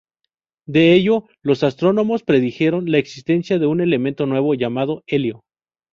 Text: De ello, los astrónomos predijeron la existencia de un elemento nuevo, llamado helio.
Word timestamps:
De 0.65 0.95
ello, 0.95 1.25
los 1.43 1.61
astrónomos 1.63 2.23
predijeron 2.23 2.89
la 2.89 2.97
existencia 2.97 3.59
de 3.59 3.67
un 3.67 3.81
elemento 3.81 4.25
nuevo, 4.25 4.55
llamado 4.55 5.03
helio. 5.05 5.43